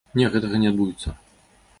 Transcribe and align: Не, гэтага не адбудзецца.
Не, 0.19 0.29
гэтага 0.35 0.61
не 0.63 0.71
адбудзецца. 0.71 1.13